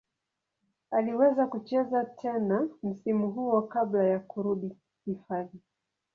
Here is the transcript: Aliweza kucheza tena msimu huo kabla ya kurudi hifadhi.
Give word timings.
Aliweza 0.91 1.47
kucheza 1.47 2.05
tena 2.05 2.67
msimu 2.83 3.31
huo 3.31 3.61
kabla 3.61 4.03
ya 4.03 4.19
kurudi 4.19 4.77
hifadhi. 5.05 5.59